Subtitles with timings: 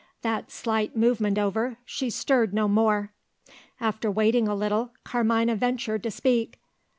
[0.23, 3.13] That slight movement over, she stirred no more.
[3.79, 6.59] After waiting a little, Carmina ventured to speak.